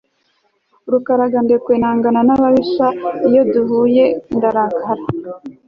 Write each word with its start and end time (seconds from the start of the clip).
Nti 0.79 0.87
Rukaragandekwe 0.93 1.73
nangana 1.81 2.19
nababisha 2.27 2.87
iyo 3.27 3.41
duhuye 3.51 4.03
ndarakara 4.35 5.03